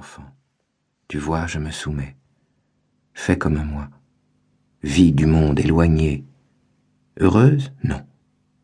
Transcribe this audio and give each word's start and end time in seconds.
enfant. 0.00 0.24
Tu 1.08 1.18
vois, 1.18 1.46
je 1.46 1.58
me 1.58 1.70
soumets. 1.70 2.16
Fais 3.12 3.36
comme 3.36 3.62
moi. 3.62 3.90
Vie 4.82 5.12
du 5.12 5.26
monde 5.26 5.60
éloigné. 5.60 6.24
Heureuse? 7.18 7.70
Non. 7.84 8.02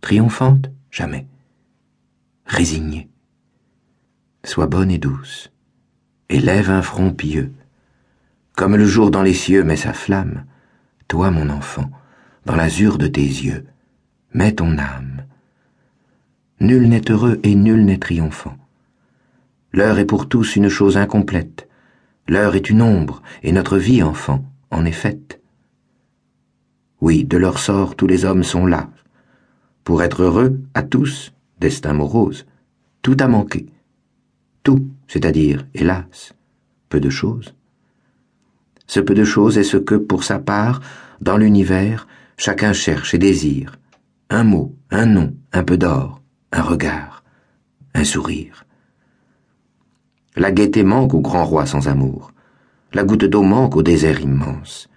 Triomphante? 0.00 0.70
Jamais. 0.90 1.26
Résignée. 2.46 3.10
Sois 4.44 4.66
bonne 4.66 4.90
et 4.90 4.96
douce. 4.96 5.52
Élève 6.30 6.70
un 6.70 6.80
front 6.80 7.12
pieux. 7.12 7.52
Comme 8.54 8.76
le 8.76 8.86
jour 8.86 9.10
dans 9.10 9.22
les 9.22 9.34
cieux 9.34 9.62
met 9.62 9.76
sa 9.76 9.92
flamme, 9.92 10.46
toi, 11.06 11.30
mon 11.30 11.50
enfant, 11.50 11.90
dans 12.46 12.56
l'azur 12.56 12.96
de 12.96 13.08
tes 13.08 13.20
yeux, 13.20 13.66
mets 14.32 14.54
ton 14.54 14.78
âme. 14.78 15.26
Nul 16.60 16.88
n'est 16.88 17.10
heureux 17.10 17.40
et 17.42 17.54
nul 17.54 17.84
n'est 17.84 17.98
triomphant. 17.98 18.56
L'heure 19.72 19.98
est 19.98 20.06
pour 20.06 20.28
tous 20.28 20.56
une 20.56 20.68
chose 20.68 20.96
incomplète. 20.96 21.68
L'heure 22.28 22.56
est 22.56 22.70
une 22.70 22.82
ombre, 22.82 23.22
et 23.42 23.52
notre 23.52 23.78
vie, 23.78 24.02
enfant, 24.02 24.44
en 24.70 24.84
est 24.84 24.92
faite. 24.92 25.40
Oui, 27.00 27.24
de 27.24 27.36
leur 27.36 27.58
sort 27.58 27.94
tous 27.94 28.06
les 28.06 28.24
hommes 28.24 28.42
sont 28.42 28.66
là. 28.66 28.90
Pour 29.84 30.02
être 30.02 30.22
heureux, 30.22 30.60
à 30.74 30.82
tous, 30.82 31.32
destin 31.60 31.92
morose, 31.92 32.46
tout 33.02 33.16
a 33.20 33.28
manqué. 33.28 33.66
Tout, 34.62 34.88
c'est-à-dire, 35.06 35.66
hélas, 35.74 36.34
peu 36.88 36.98
de 36.98 37.10
choses. 37.10 37.54
Ce 38.86 39.00
peu 39.00 39.14
de 39.14 39.24
choses 39.24 39.58
est 39.58 39.64
ce 39.64 39.76
que, 39.76 39.94
pour 39.94 40.24
sa 40.24 40.38
part, 40.38 40.80
dans 41.20 41.36
l'univers, 41.36 42.08
chacun 42.36 42.72
cherche 42.72 43.14
et 43.14 43.18
désire. 43.18 43.78
Un 44.30 44.44
mot, 44.44 44.74
un 44.90 45.06
nom, 45.06 45.34
un 45.52 45.62
peu 45.62 45.76
d'or, 45.76 46.20
un 46.52 46.62
regard, 46.62 47.22
un 47.94 48.04
sourire. 48.04 48.65
La 50.36 50.52
gaieté 50.52 50.82
manque 50.82 51.14
au 51.14 51.20
grand 51.20 51.46
roi 51.46 51.64
sans 51.64 51.88
amour. 51.88 52.32
La 52.92 53.04
goutte 53.04 53.24
d'eau 53.24 53.42
manque 53.42 53.74
au 53.74 53.82
désert 53.82 54.20
immense. 54.20 54.88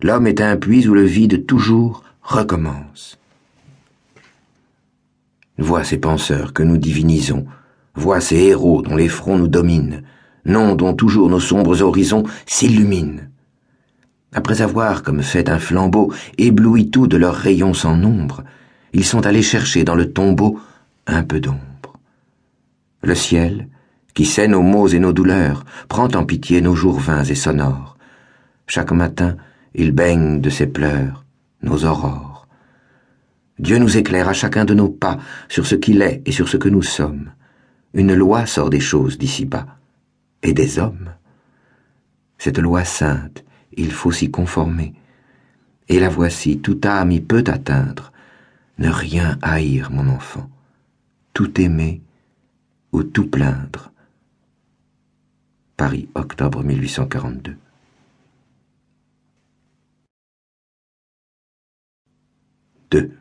L'homme 0.00 0.28
est 0.28 0.40
un 0.40 0.56
puits 0.56 0.86
où 0.86 0.94
le 0.94 1.02
vide 1.02 1.46
toujours 1.46 2.04
recommence. 2.22 3.18
Vois 5.58 5.82
ces 5.82 5.98
penseurs 5.98 6.52
que 6.52 6.62
nous 6.62 6.76
divinisons, 6.76 7.46
vois 7.96 8.20
ces 8.20 8.36
héros 8.36 8.82
dont 8.82 8.94
les 8.94 9.08
fronts 9.08 9.38
nous 9.38 9.48
dominent, 9.48 10.04
noms 10.44 10.76
dont 10.76 10.94
toujours 10.94 11.28
nos 11.28 11.40
sombres 11.40 11.82
horizons 11.82 12.22
s'illuminent. 12.46 13.22
Après 14.32 14.62
avoir, 14.62 15.02
comme 15.02 15.22
fait 15.22 15.48
un 15.48 15.58
flambeau, 15.58 16.12
ébloui 16.36 16.90
tout 16.90 17.08
de 17.08 17.16
leurs 17.16 17.34
rayons 17.34 17.74
sans 17.74 17.96
nombre, 17.96 18.44
ils 18.92 19.04
sont 19.04 19.26
allés 19.26 19.42
chercher 19.42 19.82
dans 19.82 19.96
le 19.96 20.12
tombeau 20.12 20.60
un 21.08 21.24
peu 21.24 21.40
d'ombre. 21.40 21.98
Le 23.02 23.16
ciel, 23.16 23.68
qui 24.14 24.24
sait 24.24 24.48
nos 24.48 24.62
maux 24.62 24.88
et 24.88 24.98
nos 24.98 25.12
douleurs, 25.12 25.64
prend 25.88 26.08
en 26.14 26.24
pitié 26.24 26.60
nos 26.60 26.74
jours 26.74 26.98
vains 26.98 27.24
et 27.24 27.34
sonores. 27.34 27.96
Chaque 28.66 28.92
matin, 28.92 29.36
il 29.74 29.92
baigne 29.92 30.40
de 30.40 30.50
ses 30.50 30.66
pleurs 30.66 31.24
nos 31.62 31.84
aurores. 31.84 32.46
Dieu 33.58 33.78
nous 33.78 33.96
éclaire 33.96 34.28
à 34.28 34.32
chacun 34.32 34.64
de 34.64 34.74
nos 34.74 34.88
pas 34.88 35.18
sur 35.48 35.66
ce 35.66 35.74
qu'il 35.74 36.02
est 36.02 36.22
et 36.26 36.32
sur 36.32 36.48
ce 36.48 36.56
que 36.56 36.68
nous 36.68 36.82
sommes. 36.82 37.32
Une 37.94 38.14
loi 38.14 38.46
sort 38.46 38.70
des 38.70 38.80
choses 38.80 39.18
d'ici-bas, 39.18 39.66
et 40.42 40.52
des 40.52 40.78
hommes. 40.78 41.10
Cette 42.38 42.58
loi 42.58 42.84
sainte, 42.84 43.44
il 43.76 43.90
faut 43.90 44.12
s'y 44.12 44.30
conformer. 44.30 44.94
Et 45.88 45.98
la 45.98 46.08
voici, 46.08 46.58
toute 46.58 46.86
âme 46.86 47.10
y 47.10 47.20
peut 47.20 47.44
atteindre. 47.46 48.12
Ne 48.78 48.90
rien 48.90 49.38
haïr, 49.42 49.90
mon 49.90 50.08
enfant. 50.08 50.48
Tout 51.32 51.60
aimer 51.60 52.02
ou 52.92 53.02
tout 53.02 53.26
plaindre. 53.26 53.92
Paris, 55.78 56.08
octobre 56.16 56.64
1842. 56.64 57.56
Deux. 62.90 63.12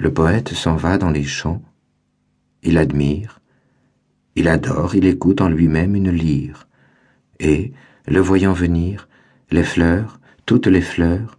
Le 0.00 0.12
poète 0.12 0.52
s'en 0.52 0.74
va 0.74 0.98
dans 0.98 1.12
les 1.12 1.22
champs. 1.22 1.62
Il 2.64 2.76
admire, 2.76 3.38
il 4.34 4.48
adore, 4.48 4.96
il 4.96 5.06
écoute 5.06 5.40
en 5.40 5.48
lui-même 5.48 5.94
une 5.94 6.10
lyre. 6.10 6.66
Et, 7.38 7.72
le 8.08 8.18
voyant 8.18 8.52
venir, 8.52 9.08
les 9.52 9.62
fleurs, 9.62 10.18
toutes 10.44 10.66
les 10.66 10.82
fleurs, 10.82 11.38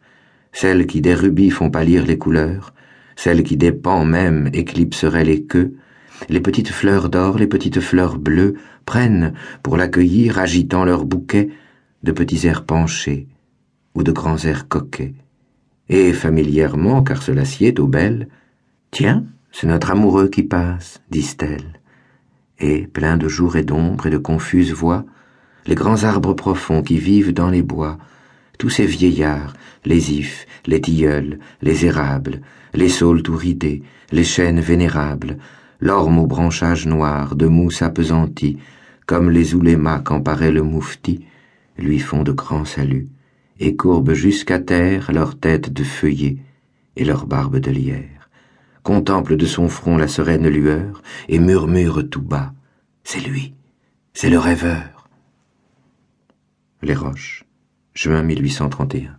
celles 0.54 0.88
qui 0.88 1.02
des 1.02 1.14
rubis 1.14 1.52
font 1.52 1.70
pâlir 1.70 2.06
les 2.06 2.18
couleurs, 2.18 2.74
celles 3.18 3.44
qui 3.44 3.58
des 3.58 3.74
pans 3.74 4.06
même 4.06 4.50
éclipseraient 4.54 5.26
les 5.26 5.44
queues, 5.44 5.76
les 6.30 6.40
petites 6.40 6.70
fleurs 6.70 7.10
d'or, 7.10 7.38
les 7.38 7.48
petites 7.48 7.80
fleurs 7.80 8.18
bleues 8.18 8.56
prennent, 8.86 9.34
pour 9.64 9.78
l'accueillir, 9.78 10.40
agitant 10.40 10.86
leurs 10.86 11.06
bouquets, 11.06 11.50
de 12.04 12.12
petits 12.12 12.48
airs 12.48 12.66
penchés 12.66 13.28
ou 13.96 14.04
de 14.04 14.12
grands 14.12 14.44
airs 14.44 14.68
coquets. 14.68 15.16
Et 15.90 16.14
familièrement, 16.14 17.04
car 17.04 17.22
cela 17.22 17.46
sied 17.46 17.80
aux 17.80 17.88
belles, 17.88 18.28
Tiens, 18.92 19.26
c'est 19.52 19.68
notre 19.68 19.92
amoureux 19.92 20.30
qui 20.30 20.44
passe, 20.44 21.02
disent-elles. 21.12 21.82
Et, 22.60 22.88
plein 22.88 23.18
de 23.18 23.28
jours 23.28 23.58
et 23.58 23.64
d'ombre 23.64 24.08
et 24.08 24.10
de 24.10 24.18
confuses 24.18 24.72
voix, 24.72 25.04
les 25.66 25.76
grands 25.76 26.06
arbres 26.06 26.34
profonds 26.34 26.82
qui 26.82 26.98
vivent 26.98 27.34
dans 27.34 27.50
les 27.50 27.62
bois, 27.62 27.98
tous 28.58 28.70
ces 28.70 28.86
vieillards, 28.86 29.54
les 29.84 30.14
ifs, 30.14 30.46
les 30.66 30.80
tilleuls, 30.80 31.40
les 31.62 31.86
érables, 31.86 32.42
les 32.74 32.88
saules 32.88 33.22
tout 33.22 33.36
ridés, 33.36 33.84
les 34.14 34.24
chênes 34.24 34.62
vénérables, 34.62 35.38
l'orme 35.80 36.20
aux 36.20 36.28
branchages 36.28 36.86
noirs, 36.86 37.36
de 37.36 37.48
mousse 37.48 37.82
appesantie, 37.82 38.58
comme 39.06 39.30
les 39.30 39.56
oulémas 39.56 40.00
quand 40.00 40.22
paraît 40.22 40.52
le 40.52 40.64
moufti, 40.64 41.26
lui 41.78 42.00
font 42.00 42.24
de 42.24 42.32
grands 42.32 42.66
saluts, 42.66 43.10
et 43.60 43.76
courbent 43.76 44.14
jusqu'à 44.14 44.60
terre 44.60 45.12
leurs 45.12 45.38
têtes 45.38 45.72
de 45.72 45.84
feuillets 45.84 46.38
et 46.96 47.06
leurs 47.06 47.28
barbes 47.28 47.60
de 47.60 47.72
lierre, 47.72 48.30
contemplent 48.84 49.38
de 49.38 49.46
son 49.46 49.68
front 49.68 49.98
la 49.98 50.08
sereine 50.08 50.48
lueur, 50.48 51.02
et 51.28 51.40
murmurent 51.40 52.10
tout 52.10 52.22
bas, 52.22 52.54
c'est 53.04 53.20
lui, 53.20 53.54
c'est 54.14 54.30
le 54.30 54.40
rêveur. 54.40 55.08
Les 56.82 56.96
Roches, 56.96 57.46
juin 57.94 58.24
1831. 58.24 59.18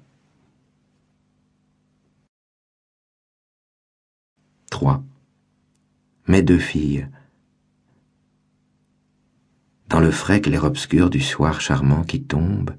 3 4.71 5.03
mes 6.29 6.43
deux 6.43 6.59
filles. 6.59 7.07
Dans 9.89 10.01
le 10.01 10.11
frais 10.11 10.41
clair 10.41 10.65
obscur 10.65 11.09
du 11.09 11.21
soir 11.21 11.61
charmant 11.61 12.03
qui 12.03 12.23
tombe, 12.23 12.73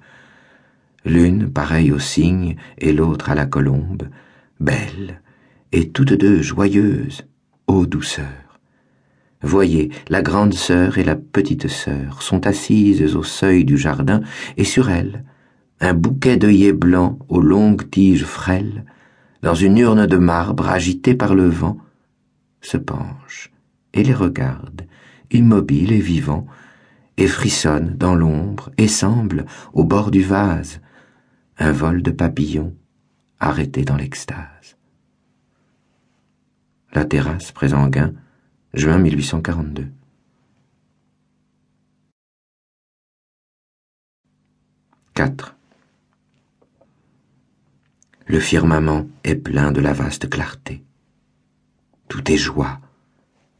l'une 1.05 1.49
pareille 1.49 1.93
au 1.93 1.99
cygne 1.99 2.57
et 2.77 2.91
l'autre 2.91 3.29
à 3.29 3.35
la 3.35 3.45
colombe, 3.45 4.09
belles, 4.59 5.21
et 5.71 5.89
toutes 5.89 6.13
deux 6.13 6.41
joyeuses, 6.41 7.25
ô 7.67 7.85
douceur. 7.85 8.59
Voyez, 9.41 9.91
la 10.09 10.21
grande 10.21 10.53
sœur 10.53 10.97
et 10.97 11.03
la 11.03 11.15
petite 11.15 11.69
sœur 11.69 12.21
sont 12.21 12.47
assises 12.47 13.15
au 13.15 13.23
seuil 13.23 13.63
du 13.63 13.77
jardin, 13.77 14.21
et 14.57 14.65
sur 14.65 14.89
elles, 14.89 15.23
un 15.79 15.93
bouquet 15.93 16.37
d'œillets 16.37 16.73
blancs 16.73 17.19
aux 17.29 17.41
longues 17.41 17.89
tiges 17.89 18.25
frêles, 18.25 18.83
dans 19.43 19.53
une 19.53 19.77
urne 19.77 20.07
de 20.07 20.17
marbre 20.17 20.67
agitée 20.67 21.13
par 21.13 21.35
le 21.35 21.47
vent, 21.47 21.77
se 22.67 22.77
penche 22.77 23.51
et 23.93 24.03
les 24.03 24.13
regarde, 24.13 24.85
immobile 25.31 25.93
et 25.93 26.01
vivant, 26.01 26.45
et 27.15 27.27
frissonne 27.27 27.95
dans 27.95 28.13
l'ombre 28.13 28.69
et 28.77 28.87
semble, 28.87 29.45
au 29.73 29.83
bord 29.83 30.11
du 30.11 30.21
vase, 30.21 30.81
un 31.57 31.71
vol 31.71 32.03
de 32.03 32.11
papillons 32.11 32.75
arrêté 33.39 33.83
dans 33.83 33.95
l'extase. 33.95 34.77
La 36.93 37.05
terrasse 37.05 37.51
Présenguin, 37.51 38.13
juin 38.73 38.97
1842. 38.97 39.87
Quatre. 45.13 45.55
Le 48.25 48.39
firmament 48.39 49.07
est 49.23 49.35
plein 49.35 49.71
de 49.71 49.79
la 49.79 49.93
vaste 49.93 50.29
clarté. 50.29 50.83
Tout 52.07 52.31
est 52.31 52.37
joie, 52.37 52.79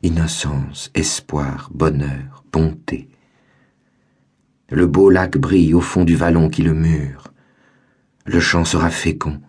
innocence, 0.04 0.90
espoir, 0.94 1.70
bonheur, 1.74 2.46
bonté. 2.52 3.10
Le 4.70 4.88
beau 4.88 5.10
lac 5.10 5.38
brille 5.38 5.74
au 5.74 5.82
fond 5.82 6.06
du 6.06 6.16
vallon 6.16 6.50
qui 6.50 6.62
le 6.62 6.74
mure. 6.74 7.34
Le 8.26 8.40
champ 8.40 8.64
sera 8.64 8.90
fécond, 8.90 9.42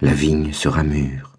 la 0.00 0.14
vigne 0.14 0.52
sera 0.52 0.82
mûre. 0.82 1.36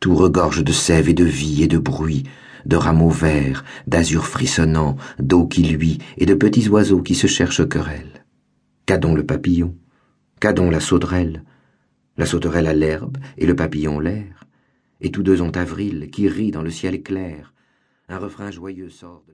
Tout 0.00 0.14
regorge 0.14 0.64
de 0.64 0.72
sève 0.72 1.10
et 1.10 1.14
de 1.14 1.24
vie 1.24 1.62
et 1.62 1.68
de 1.68 1.78
bruit, 1.78 2.24
de 2.64 2.76
rameaux 2.76 3.10
verts, 3.10 3.62
d'azur 3.86 4.26
frissonnant, 4.26 4.96
d'eau 5.18 5.46
qui 5.46 5.62
luit 5.62 5.98
et 6.16 6.24
de 6.24 6.34
petits 6.34 6.68
oiseaux 6.70 7.02
qui 7.02 7.14
se 7.14 7.26
cherchent 7.26 7.68
querelle. 7.68 8.24
Qu'adon 8.86 9.14
le 9.14 9.26
papillon? 9.26 9.76
Qu'adon 10.40 10.70
la 10.70 10.80
sauterelle? 10.80 11.44
La 12.16 12.24
sauterelle 12.24 12.66
a 12.66 12.74
l'herbe 12.74 13.18
et 13.36 13.46
le 13.46 13.54
papillon 13.54 14.00
l'air 14.00 14.41
et 15.02 15.10
tous 15.10 15.22
deux 15.22 15.42
ont 15.42 15.50
avril 15.50 16.10
qui 16.10 16.28
rit 16.28 16.52
dans 16.52 16.62
le 16.62 16.70
ciel 16.70 17.02
clair. 17.02 17.52
Un 18.08 18.18
refrain 18.18 18.50
joyeux 18.50 18.90
sort 18.90 19.22
de 19.28 19.30